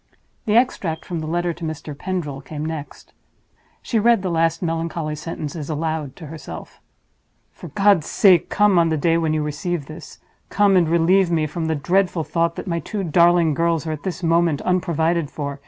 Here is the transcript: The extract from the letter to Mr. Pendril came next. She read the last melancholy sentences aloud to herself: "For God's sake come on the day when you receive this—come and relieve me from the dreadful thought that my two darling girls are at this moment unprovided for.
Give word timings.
The 0.47 0.55
extract 0.55 1.05
from 1.05 1.19
the 1.19 1.27
letter 1.27 1.53
to 1.53 1.63
Mr. 1.63 1.95
Pendril 1.95 2.41
came 2.41 2.65
next. 2.65 3.13
She 3.83 3.99
read 3.99 4.23
the 4.23 4.31
last 4.31 4.63
melancholy 4.63 5.13
sentences 5.13 5.69
aloud 5.69 6.15
to 6.15 6.25
herself: 6.25 6.79
"For 7.51 7.67
God's 7.67 8.07
sake 8.07 8.49
come 8.49 8.79
on 8.79 8.89
the 8.89 8.97
day 8.97 9.19
when 9.19 9.35
you 9.35 9.43
receive 9.43 9.85
this—come 9.85 10.75
and 10.75 10.89
relieve 10.89 11.29
me 11.29 11.45
from 11.45 11.65
the 11.67 11.75
dreadful 11.75 12.23
thought 12.23 12.55
that 12.55 12.65
my 12.65 12.79
two 12.79 13.03
darling 13.03 13.53
girls 13.53 13.85
are 13.85 13.91
at 13.91 14.01
this 14.01 14.23
moment 14.23 14.59
unprovided 14.63 15.29
for. 15.29 15.59